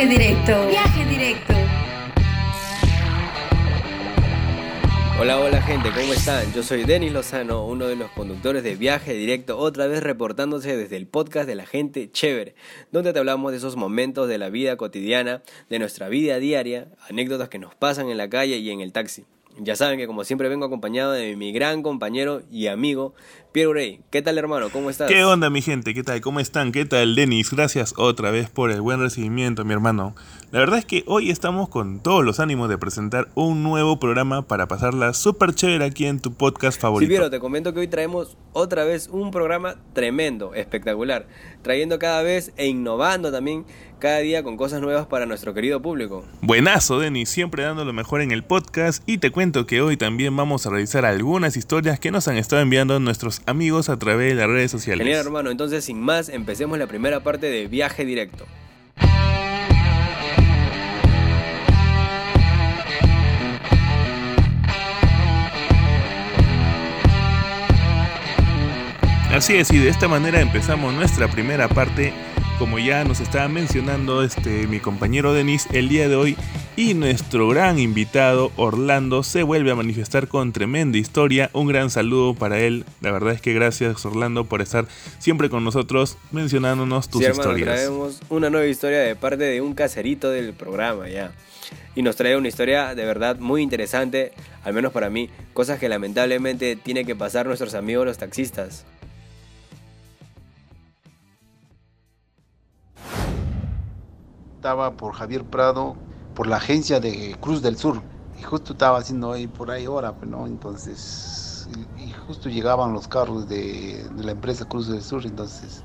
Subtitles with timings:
[0.00, 0.66] Viaje directo.
[0.66, 1.52] Viaje directo.
[5.20, 6.50] Hola, hola gente, ¿cómo están?
[6.54, 10.96] Yo soy Denis Lozano, uno de los conductores de Viaje Directo, otra vez reportándose desde
[10.96, 12.54] el podcast de la gente chévere,
[12.90, 17.50] donde te hablamos de esos momentos de la vida cotidiana, de nuestra vida diaria, anécdotas
[17.50, 19.26] que nos pasan en la calle y en el taxi.
[19.58, 23.14] Ya saben que como siempre vengo acompañado de mi gran compañero y amigo
[23.52, 24.00] Pierre Urey.
[24.10, 24.70] ¿Qué tal hermano?
[24.70, 25.08] ¿Cómo estás?
[25.08, 25.92] ¿Qué onda mi gente?
[25.92, 26.20] ¿Qué tal?
[26.20, 26.70] ¿Cómo están?
[26.70, 27.50] ¿Qué tal Denis?
[27.50, 30.14] Gracias otra vez por el buen recibimiento mi hermano.
[30.52, 34.42] La verdad es que hoy estamos con todos los ánimos de presentar un nuevo programa
[34.42, 37.08] para pasarla súper chévere aquí en tu podcast favorito.
[37.08, 41.26] Sí, Piero, te comento que hoy traemos otra vez un programa tremendo, espectacular,
[41.62, 43.64] trayendo cada vez e innovando también
[44.00, 46.24] cada día con cosas nuevas para nuestro querido público.
[46.40, 50.36] Buenazo, Denis, siempre dando lo mejor en el podcast y te cuento que hoy también
[50.36, 54.34] vamos a realizar algunas historias que nos han estado enviando nuestros amigos a través de
[54.34, 55.06] las redes sociales.
[55.06, 58.46] Genial, hermano, entonces sin más, empecemos la primera parte de Viaje Directo.
[69.32, 72.12] Así es, y de esta manera empezamos nuestra primera parte
[72.60, 76.36] como ya nos estaba mencionando este, mi compañero Denis, el día de hoy
[76.76, 81.48] y nuestro gran invitado Orlando se vuelve a manifestar con tremenda historia.
[81.54, 82.84] Un gran saludo para él.
[83.00, 84.84] La verdad es que gracias Orlando por estar
[85.18, 87.76] siempre con nosotros mencionándonos tus sí, hermano, historias.
[87.76, 91.32] Traemos una nueva historia de parte de un caserito del programa ya.
[91.94, 94.32] Y nos trae una historia de verdad muy interesante,
[94.64, 98.84] al menos para mí, cosas que lamentablemente tienen que pasar nuestros amigos los taxistas.
[104.70, 105.96] Estaba por Javier Prado,
[106.36, 108.00] por la agencia de Cruz del Sur.
[108.38, 110.46] Y justo estaba haciendo ahí por ahí hora, pues, ¿no?
[110.46, 111.68] Entonces,
[111.98, 115.82] y, justo llegaban los carros de, de, la empresa Cruz del Sur, entonces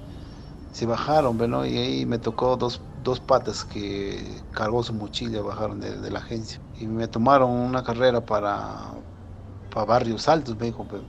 [0.71, 1.65] se bajaron, pues, ¿no?
[1.65, 6.19] Y ahí me tocó dos, dos patas que cargó su mochila, bajaron de, de la
[6.19, 6.61] agencia.
[6.79, 8.93] Y me tomaron una carrera para,
[9.73, 11.01] para Barrios Altos, me dijo, pues.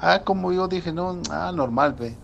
[0.00, 2.16] Ah, como yo dije, no, ah, normal, pues.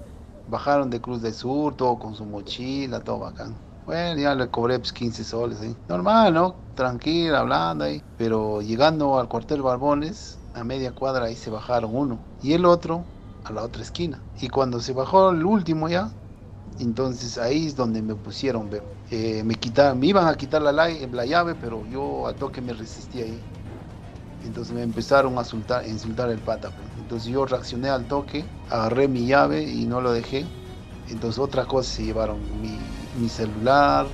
[0.48, 3.67] Bajaron de Cruz del Sur, todo con su mochila, todo bacán.
[3.88, 5.74] Bueno, ya le cobré pues, 15 soles, ¿eh?
[5.88, 6.56] normal, ¿no?
[6.74, 8.02] Tranquila, hablando ahí.
[8.18, 13.06] Pero llegando al cuartel Barbones, a media cuadra ahí se bajaron uno y el otro
[13.44, 14.22] a la otra esquina.
[14.42, 16.10] Y cuando se bajó el último ya,
[16.78, 18.68] entonces ahí es donde me pusieron,
[19.10, 22.74] eh, me quitaron, me iban a quitar la, la llave, pero yo al toque me
[22.74, 23.40] resistí ahí.
[24.44, 26.68] Entonces me empezaron a insultar, a insultar el pata.
[26.68, 26.88] Pues.
[26.98, 30.44] Entonces yo reaccioné al toque, agarré mi llave y no lo dejé.
[31.08, 34.06] Entonces otra cosa se llevaron mi, mi celular,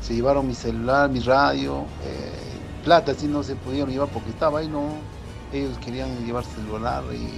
[0.00, 2.32] se llevaron mi celular, mi radio, eh,
[2.82, 4.88] plata si no se pudieron llevar porque estaba ahí, no,
[5.52, 7.28] ellos querían llevar celular y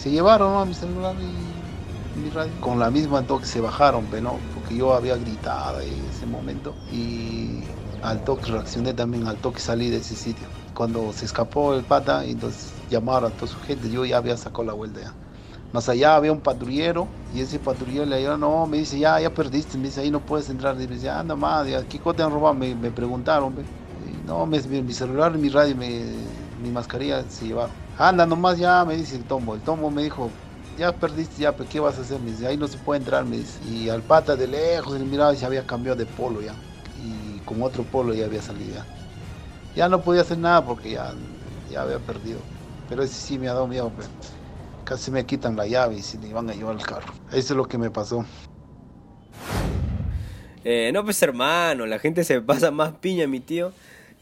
[0.00, 0.66] se llevaron ¿no?
[0.66, 2.52] mi celular y mi radio.
[2.60, 4.38] Con la misma toque se bajaron, ¿no?
[4.54, 7.62] porque yo había gritado en ese momento y
[8.02, 10.48] al toque reaccioné también, al toque salí de ese sitio.
[10.74, 14.64] Cuando se escapó el pata, entonces llamaron a toda su gente, yo ya había sacado
[14.64, 15.25] la vuelta ya.
[15.72, 19.30] Más allá había un patrullero y ese patrullero le dijo, no, me dice, ya, ya
[19.34, 20.74] perdiste, me dice, ahí no puedes entrar.
[20.80, 22.54] Y me dice, anda más, ¿qué cosa te han robado?
[22.54, 23.54] Me, me preguntaron,
[24.06, 26.30] y, no, me, mi, celular, mi radio, mi,
[26.62, 27.74] mi mascarilla se llevaron.
[27.98, 29.54] Anda nomás ya, me dice el tombo.
[29.54, 30.30] El tombo me dijo,
[30.76, 32.20] ya perdiste, ya, pero ¿qué vas a hacer?
[32.20, 33.58] Me dice, ahí no se puede entrar, me dice.
[33.64, 36.54] Y al pata de lejos, le miraba y se había cambiado de polo ya.
[36.94, 38.86] Y con otro polo ya había salido ya.
[39.74, 41.12] Ya no podía hacer nada porque ya,
[41.70, 42.38] ya había perdido.
[42.88, 44.08] Pero ese sí me ha dado miedo, pues
[44.86, 47.12] casi me quitan la llave y se me iban a llevar el carro.
[47.28, 48.24] Eso es lo que me pasó.
[50.64, 53.72] Eh, no, pues hermano, la gente se pasa más piña, mi tío.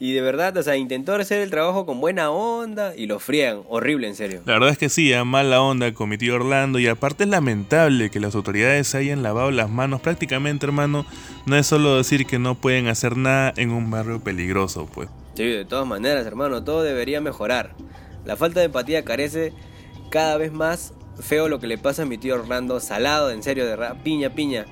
[0.00, 3.60] Y de verdad, o sea, intentó hacer el trabajo con buena onda y lo frían.
[3.68, 4.40] Horrible, en serio.
[4.44, 6.78] La verdad es que sí, a mala onda con mi tío Orlando.
[6.78, 11.06] Y aparte es lamentable que las autoridades hayan lavado las manos prácticamente, hermano.
[11.46, 15.08] No es solo decir que no pueden hacer nada en un barrio peligroso, pues.
[15.34, 17.74] Sí, de todas maneras, hermano, todo debería mejorar.
[18.24, 19.52] La falta de empatía carece
[20.14, 23.66] cada vez más feo lo que le pasa a mi tío Orlando, salado, en serio,
[23.66, 24.64] de piña, piña.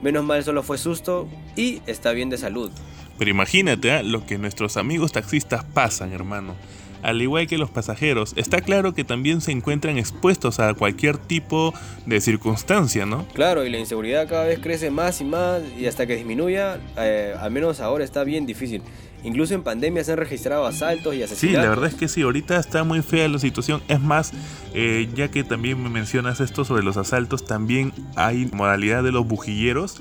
[0.00, 2.70] Menos mal solo fue susto y está bien de salud.
[3.18, 4.02] Pero imagínate ¿eh?
[4.02, 6.54] lo que nuestros amigos taxistas pasan, hermano.
[7.02, 11.74] Al igual que los pasajeros, está claro que también se encuentran expuestos a cualquier tipo
[12.06, 13.28] de circunstancia, ¿no?
[13.34, 17.34] Claro, y la inseguridad cada vez crece más y más y hasta que disminuya, eh,
[17.38, 18.80] al menos ahora está bien difícil.
[19.26, 21.38] Incluso en pandemia se han registrado asaltos y asesinatos.
[21.40, 23.82] Sí, la verdad es que sí, ahorita está muy fea la situación.
[23.88, 24.30] Es más,
[24.72, 29.26] eh, ya que también me mencionas esto sobre los asaltos, también hay modalidad de los
[29.26, 29.96] bujilleros,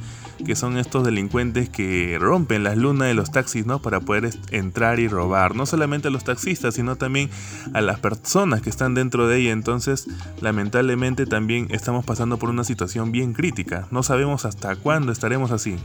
[0.45, 3.81] que son estos delincuentes que rompen las lunas de los taxis, ¿no?
[3.81, 5.55] Para poder entrar y robar.
[5.55, 7.31] No solamente a los taxistas, sino también
[7.73, 9.53] a las personas que están dentro de ella.
[9.53, 10.07] Entonces,
[10.39, 13.87] lamentablemente también estamos pasando por una situación bien crítica.
[13.89, 15.77] No sabemos hasta cuándo estaremos así.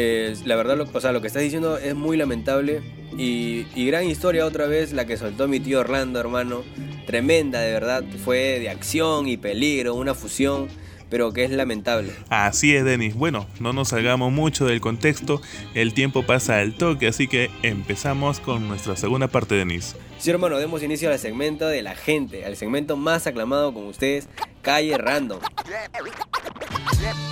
[0.00, 2.82] Eh, la verdad, lo, o sea, lo que estás diciendo es muy lamentable.
[3.16, 6.62] Y, y, gran historia otra vez la que soltó mi tío Orlando, hermano.
[7.04, 8.04] Tremenda, de verdad.
[8.24, 10.68] Fue de acción y peligro, una fusión
[11.10, 12.12] pero que es lamentable.
[12.28, 13.14] Así es, Denis.
[13.14, 15.40] Bueno, no nos salgamos mucho del contexto,
[15.74, 19.96] el tiempo pasa al toque, así que empezamos con nuestra segunda parte, Denis.
[20.18, 24.28] Sí, hermano, demos inicio al segmento de la gente, al segmento más aclamado con ustedes,
[24.60, 25.40] Calle Random.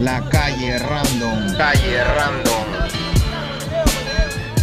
[0.00, 1.56] La calle random.
[1.56, 2.72] Calle random.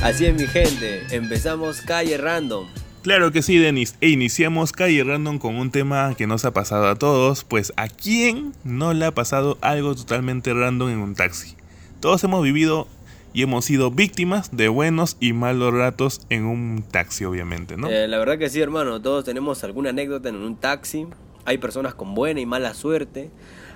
[0.02, 2.68] Así es mi gente, empezamos Calle Random.
[3.04, 6.88] Claro que sí, Denis, e iniciamos Calle Random con un tema que nos ha pasado
[6.88, 11.56] a todos, pues a quién no le ha pasado algo totalmente random en un taxi.
[12.00, 12.88] Todos hemos vivido
[13.34, 17.90] y hemos sido víctimas de buenos y malos ratos en un taxi, obviamente, ¿no?
[17.90, 21.08] Eh, la verdad que sí, hermano, todos tenemos alguna anécdota en un taxi.
[21.50, 23.32] Hay personas con buena y mala suerte.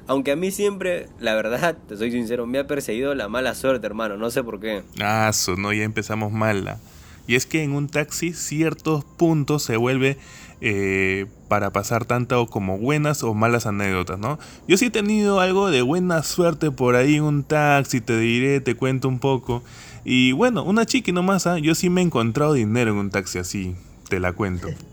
[0.06, 3.88] Aunque a mí siempre, la verdad, te soy sincero, me ha perseguido la mala suerte,
[3.88, 4.16] hermano.
[4.16, 4.84] No sé por qué.
[5.02, 6.78] Ah, eso, no, ya empezamos mal.
[7.26, 10.20] Y es que en un taxi ciertos puntos se vuelve
[10.62, 14.38] eh, para pasar tanto como buenas o malas anécdotas, ¿no?
[14.68, 18.62] Yo sí he tenido algo de buena suerte por ahí en un taxi, te diré,
[18.62, 19.64] te cuento un poco.
[20.06, 21.58] Y bueno, una chiqui nomás, ¿ah?
[21.58, 23.76] yo sí me he encontrado dinero en un taxi así,
[24.10, 24.68] te la cuento.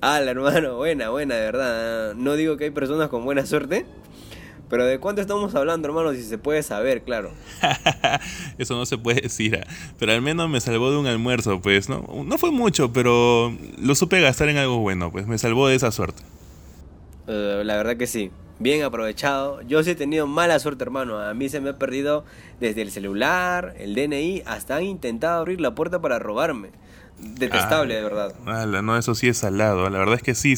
[0.00, 2.14] Ah, hermano, buena, buena, de verdad.
[2.14, 3.86] No digo que hay personas con buena suerte,
[4.68, 6.12] pero ¿de cuánto estamos hablando, hermano?
[6.12, 7.30] Si se puede saber, claro.
[8.58, 9.66] Eso no se puede decir, ah.
[9.98, 12.06] pero al menos me salvó de un almuerzo, pues, ¿no?
[12.24, 15.90] No fue mucho, pero lo supe gastar en algo bueno, pues me salvó de esa
[15.90, 16.22] suerte.
[17.26, 19.62] Eh, la verdad que sí, bien aprovechado.
[19.62, 21.20] Yo sí he tenido mala suerte, hermano.
[21.20, 22.24] A mí se me ha perdido
[22.60, 26.70] desde el celular, el DNI, hasta han intentado abrir la puerta para robarme
[27.18, 28.34] detestable, de verdad.
[28.44, 29.88] no, eso sí es salado.
[29.90, 30.54] La verdad es que sí,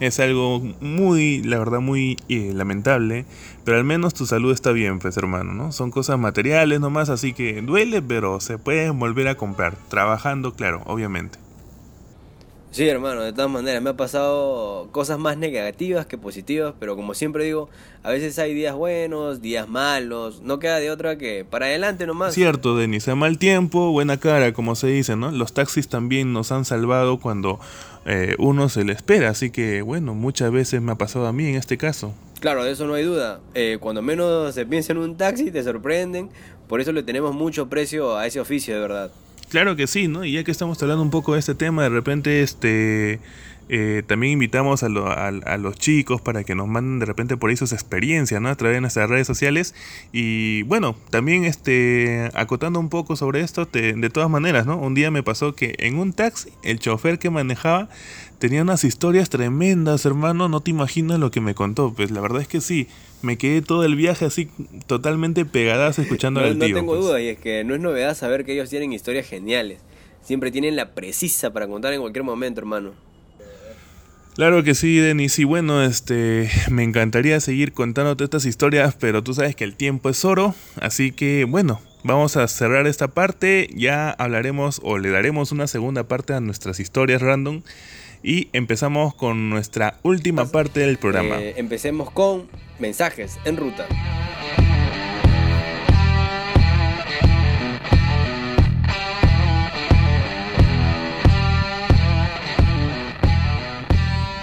[0.00, 3.24] es algo muy, la verdad, muy eh, lamentable.
[3.64, 5.72] Pero al menos tu salud está bien, pues, hermano, ¿no?
[5.72, 9.76] Son cosas materiales nomás, así que duele, pero se pueden volver a comprar.
[9.88, 11.38] Trabajando, claro, obviamente.
[12.72, 17.12] Sí, hermano, de todas maneras, me ha pasado cosas más negativas que positivas, pero como
[17.12, 17.68] siempre digo,
[18.02, 22.32] a veces hay días buenos, días malos, no queda de otra que para adelante nomás.
[22.32, 25.30] Cierto, Denis, a mal tiempo, buena cara, como se dice, ¿no?
[25.30, 27.60] Los taxis también nos han salvado cuando
[28.06, 31.46] eh, uno se le espera, así que bueno, muchas veces me ha pasado a mí
[31.46, 32.14] en este caso.
[32.40, 33.40] Claro, de eso no hay duda.
[33.52, 36.30] Eh, cuando menos se piensa en un taxi, te sorprenden,
[36.68, 39.10] por eso le tenemos mucho precio a ese oficio, de verdad.
[39.52, 40.24] Claro que sí, ¿no?
[40.24, 43.20] Y ya que estamos hablando un poco de este tema, de repente este
[43.68, 47.74] eh, también invitamos a, los chicos para que nos manden de repente por ahí sus
[47.74, 48.48] experiencias, ¿no?
[48.48, 49.74] A través de nuestras redes sociales.
[50.10, 54.78] Y bueno, también este acotando un poco sobre esto, de todas maneras, ¿no?
[54.78, 57.90] Un día me pasó que en un taxi, el chofer que manejaba
[58.38, 60.48] tenía unas historias tremendas, hermano.
[60.48, 61.92] No te imaginas lo que me contó.
[61.92, 62.88] Pues la verdad es que sí
[63.22, 64.50] me quedé todo el viaje así
[64.86, 66.68] totalmente pegadas escuchando no, al tío.
[66.68, 67.04] No tengo pues.
[67.04, 69.80] duda, y es que no es novedad saber que ellos tienen historias geniales.
[70.22, 72.92] Siempre tienen la precisa para contar en cualquier momento, hermano.
[74.34, 75.38] Claro que sí, Denis.
[75.38, 80.08] Y bueno, este, me encantaría seguir contándote estas historias, pero tú sabes que el tiempo
[80.08, 80.54] es oro.
[80.80, 83.68] Así que bueno, vamos a cerrar esta parte.
[83.74, 87.62] Ya hablaremos o le daremos una segunda parte a nuestras historias random.
[88.22, 91.40] Y empezamos con nuestra última parte del programa.
[91.40, 92.48] Eh, empecemos con
[92.78, 93.86] mensajes en ruta.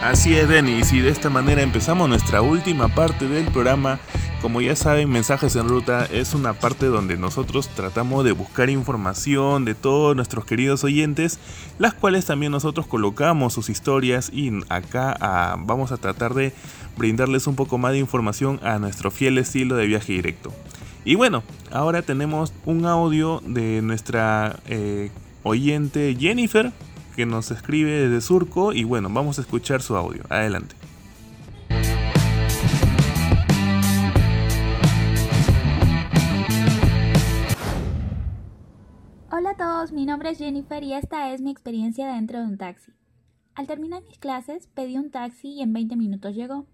[0.02, 4.00] Así es, Denis, y de esta manera empezamos nuestra última parte del programa
[4.42, 9.66] como ya saben, Mensajes en Ruta es una parte donde nosotros tratamos de buscar información
[9.66, 11.40] de todos nuestros queridos oyentes,
[11.78, 16.54] las cuales también nosotros colocamos sus historias y acá ah, vamos a tratar de
[16.96, 20.54] brindarles un poco más de información a nuestro fiel estilo de viaje directo.
[21.04, 25.12] Y bueno, ahora tenemos un audio de nuestra eh,
[25.44, 26.72] oyente Jennifer
[27.20, 30.24] que nos escribe desde Surco y bueno, vamos a escuchar su audio.
[30.30, 30.74] Adelante.
[39.30, 42.58] Hola a todos, mi nombre es Jennifer y esta es mi experiencia dentro de un
[42.58, 42.94] taxi.
[43.54, 46.68] Al terminar mis clases, pedí un taxi y en 20 minutos llegó.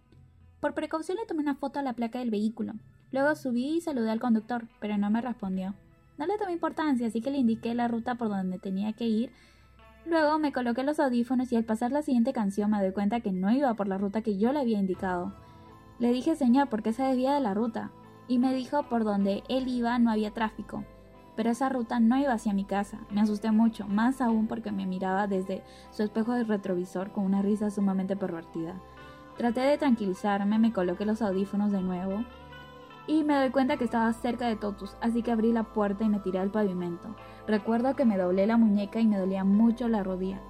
[0.59, 2.73] Por precaución le tomé una foto a la placa del vehículo.
[3.11, 5.73] Luego subí y saludé al conductor, pero no me respondió.
[6.19, 9.31] No le tomé importancia, así que le indiqué la ruta por donde tenía que ir.
[10.05, 13.31] Luego me coloqué los audífonos y al pasar la siguiente canción me doy cuenta que
[13.31, 15.33] no iba por la ruta que yo le había indicado.
[15.97, 17.91] Le dije, señor, ¿por qué se desvía de la ruta?
[18.27, 20.83] Y me dijo por donde él iba no había tráfico.
[21.35, 22.99] pero esa ruta no iba hacia mi casa.
[23.11, 27.41] Me asusté mucho, más aún porque me miraba desde su espejo de retrovisor con una
[27.41, 28.75] risa sumamente pervertida.
[29.37, 32.23] Traté de tranquilizarme, me coloqué los audífonos de nuevo
[33.07, 36.09] y me doy cuenta que estaba cerca de Totus, así que abrí la puerta y
[36.09, 37.15] me tiré al pavimento.
[37.47, 40.41] Recuerdo que me doblé la muñeca y me dolía mucho la rodilla.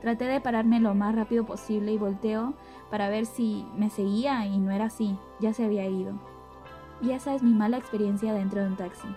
[0.00, 2.54] Traté de pararme lo más rápido posible y volteo
[2.90, 6.20] para ver si me seguía y no era así, ya se había ido.
[7.00, 9.08] Y esa es mi mala experiencia dentro de un taxi.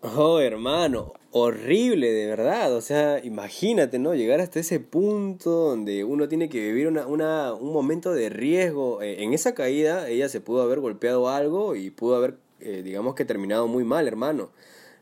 [0.00, 2.74] Oh, hermano, horrible de verdad.
[2.74, 4.14] O sea, imagínate, ¿no?
[4.14, 9.02] Llegar hasta ese punto donde uno tiene que vivir una, una, un momento de riesgo.
[9.02, 13.14] Eh, en esa caída ella se pudo haber golpeado algo y pudo haber, eh, digamos
[13.14, 14.50] que terminado muy mal, hermano.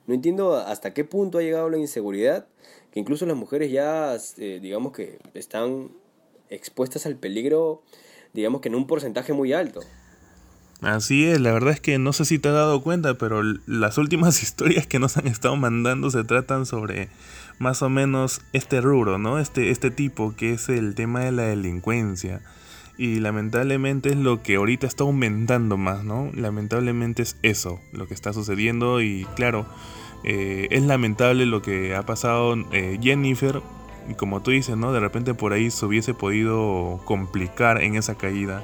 [0.07, 2.47] No entiendo hasta qué punto ha llegado la inseguridad,
[2.93, 5.91] que incluso las mujeres ya, eh, digamos que están
[6.49, 7.83] expuestas al peligro,
[8.33, 9.81] digamos que en un porcentaje muy alto.
[10.83, 13.97] Así es, la verdad es que no sé si te has dado cuenta, pero las
[13.97, 17.09] últimas historias que nos han estado mandando se tratan sobre
[17.59, 19.39] más o menos este rubro, ¿no?
[19.39, 22.43] Este, este tipo que es el tema de la delincuencia.
[22.99, 26.31] Y lamentablemente es lo que ahorita está aumentando más, ¿no?
[26.35, 29.67] Lamentablemente es eso, lo que está sucediendo y claro,
[30.25, 33.63] eh, es lamentable lo que ha pasado eh, Jennifer.
[34.19, 34.93] Como tú dices, ¿no?
[34.93, 38.63] De repente por ahí se hubiese podido complicar en esa caída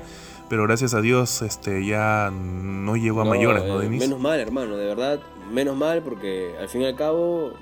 [0.52, 4.00] pero gracias a Dios este ya no llegó a mayores, ¿no, eh, Denis?
[4.00, 5.18] Menos mal, hermano, de verdad,
[5.50, 7.52] menos mal, porque al fin y al cabo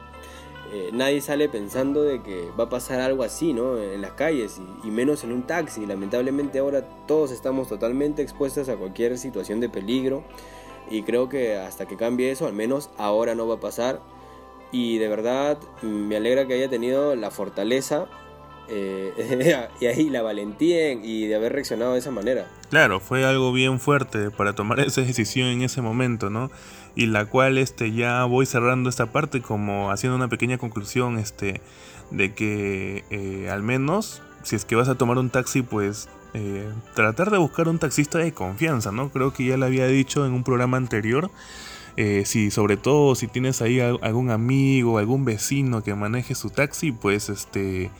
[0.72, 3.78] eh, nadie sale pensando de que va a pasar algo así, ¿no?
[3.78, 5.86] En las calles y, y, menos en un taxi.
[5.86, 10.24] Lamentablemente ahora todos estamos totalmente expuestos a cualquier situación de peligro
[10.90, 14.00] y creo que hasta que cambie eso, al menos ahora no va a pasar.
[14.72, 18.08] Y de verdad me alegra que haya tenido la fortaleza
[18.72, 22.46] eh, y ahí la valentía y de haber reaccionado de esa manera.
[22.70, 26.50] Claro, fue algo bien fuerte para tomar esa decisión en ese momento, ¿no?
[26.94, 31.60] Y la cual este, ya voy cerrando esta parte como haciendo una pequeña conclusión este,
[32.10, 36.66] de que eh, al menos si es que vas a tomar un taxi, pues eh,
[36.94, 39.10] tratar de buscar un taxista de confianza, ¿no?
[39.10, 41.30] Creo que ya lo había dicho en un programa anterior.
[42.24, 47.28] Si sobre todo si tienes ahí algún amigo, algún vecino que maneje su taxi, pues
[47.28, 47.90] este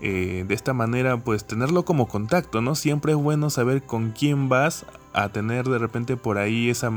[0.00, 2.74] eh, de esta manera pues tenerlo como contacto, ¿no?
[2.74, 6.92] Siempre es bueno saber con quién vas a tener de repente por ahí esa,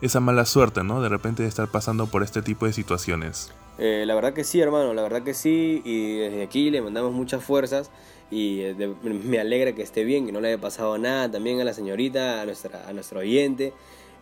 [0.00, 1.00] esa mala suerte, ¿no?
[1.00, 3.52] De repente de estar pasando por este tipo de situaciones.
[3.78, 7.12] Eh, la verdad que sí, hermano, la verdad que sí, y desde aquí le mandamos
[7.12, 7.90] muchas fuerzas
[8.30, 11.64] y eh, me alegra que esté bien, que no le haya pasado nada, también a
[11.64, 13.72] la señorita, a, nuestra, a nuestro oyente.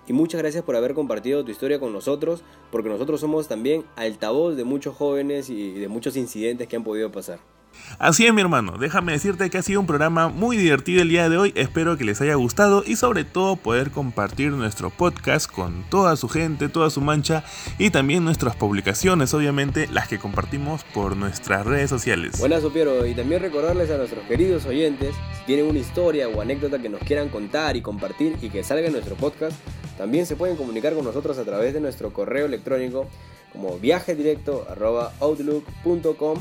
[0.07, 4.57] Y muchas gracias por haber compartido tu historia con nosotros, porque nosotros somos también altavoz
[4.57, 7.41] de muchos jóvenes y de muchos incidentes que han podido pasar.
[7.99, 11.29] Así es mi hermano, déjame decirte que ha sido un programa muy divertido el día
[11.29, 15.83] de hoy, espero que les haya gustado y sobre todo poder compartir nuestro podcast con
[15.91, 17.43] toda su gente, toda su mancha
[17.77, 22.39] y también nuestras publicaciones, obviamente las que compartimos por nuestras redes sociales.
[22.39, 26.79] Buenas, Sopiero, y también recordarles a nuestros queridos oyentes, si tienen una historia o anécdota
[26.79, 29.57] que nos quieran contar y compartir y que salga en nuestro podcast,
[29.97, 33.09] también se pueden comunicar con nosotros a través de nuestro correo electrónico
[33.53, 36.39] como viajedirecto.outlook.com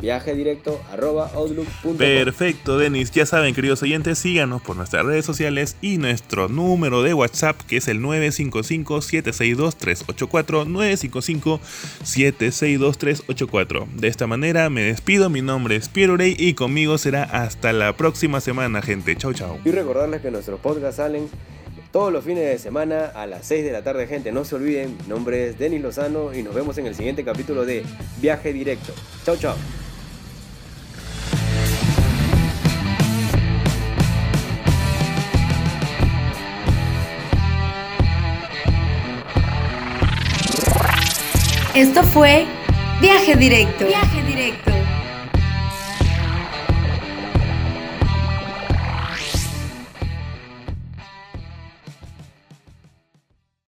[0.00, 1.96] viaje directo arroba outlook.com.
[1.96, 3.10] Perfecto, Denis.
[3.10, 7.78] Ya saben, queridos oyentes, síganos por nuestras redes sociales y nuestro número de WhatsApp que
[7.78, 10.66] es el 955-762-384.
[12.02, 13.86] 955-762-384.
[13.92, 15.30] De esta manera me despido.
[15.30, 19.16] Mi nombre es Piero Rey y conmigo será hasta la próxima semana, gente.
[19.16, 19.58] Chau, chau.
[19.64, 21.28] Y recordarles que nuestros podcasts salen
[21.92, 24.32] todos los fines de semana a las 6 de la tarde, gente.
[24.32, 27.64] No se olviden, mi nombre es Denis Lozano y nos vemos en el siguiente capítulo
[27.64, 27.84] de
[28.20, 28.92] Viaje Directo.
[29.24, 29.54] Chau, chau.
[41.74, 42.46] Esto fue
[43.02, 43.86] Viaje Directo.
[43.86, 44.75] Viaje Directo.